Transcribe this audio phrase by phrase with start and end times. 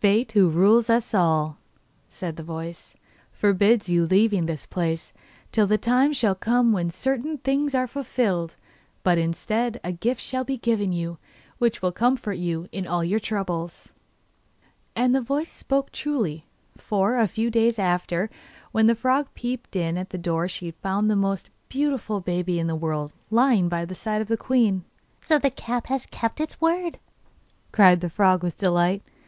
[0.00, 1.56] 'Fate, who rules us all,'
[2.08, 2.96] said the voice,
[3.30, 5.12] 'forbids your leaving this place
[5.52, 8.56] till the time shall come when certain things are fulfilled.
[9.04, 11.18] But, instead, a gift shall be given you,
[11.58, 13.92] which will comfort you in all your troubles.'
[14.96, 16.44] And the voice spoke truly,
[16.76, 18.30] for, a few days after,
[18.72, 22.66] when the frog peeped in at the door she found the most beautiful baby in
[22.66, 24.82] the world lying by the side of the queen.
[25.20, 26.98] 'So the cap has kept its word,'
[27.70, 29.04] cried the frog with delight.